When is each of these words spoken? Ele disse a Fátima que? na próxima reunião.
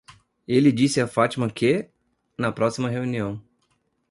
Ele 0.47 0.71
disse 0.71 0.99
a 0.99 1.05
Fátima 1.07 1.47
que? 1.47 1.91
na 2.35 2.51
próxima 2.51 2.89
reunião. 2.89 3.39